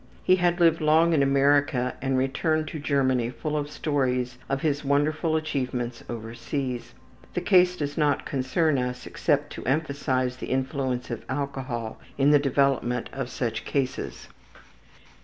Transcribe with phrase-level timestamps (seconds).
[0.23, 4.83] He had lived long in America and returned to Germany full of stories of his
[4.83, 6.95] wonderful achievements over seas.
[7.35, 12.39] This case does not concern us except to emphasize the influence of alcohol in the
[12.39, 14.27] development of such cases.